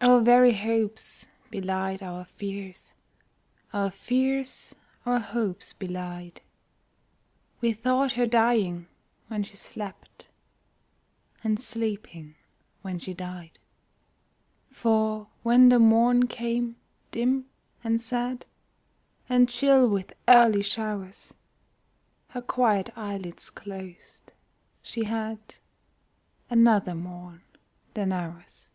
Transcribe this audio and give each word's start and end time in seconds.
Our 0.00 0.20
very 0.20 0.54
hopes 0.54 1.26
belied 1.50 2.04
our 2.04 2.24
fears, 2.24 2.94
Our 3.72 3.90
fears 3.90 4.72
our 5.04 5.18
hopes 5.18 5.72
belied 5.72 6.40
We 7.60 7.72
thought 7.72 8.12
her 8.12 8.26
dying 8.26 8.86
when 9.26 9.42
she 9.42 9.56
slept, 9.56 10.28
And 11.42 11.58
sleeping 11.58 12.36
when 12.80 13.00
she 13.00 13.12
died. 13.12 13.58
For 14.70 15.26
when 15.42 15.68
the 15.68 15.80
morn 15.80 16.28
came, 16.28 16.76
dim 17.10 17.46
and 17.82 18.00
sad, 18.00 18.46
And 19.28 19.48
chill 19.48 19.88
with 19.88 20.12
early 20.28 20.62
showers, 20.62 21.34
Her 22.28 22.40
quiet 22.42 22.90
eyelids 22.94 23.50
closed 23.50 24.30
she 24.80 25.04
had 25.04 25.56
Another 26.48 26.94
morn 26.94 27.42
than 27.94 28.12
ours. 28.12 28.70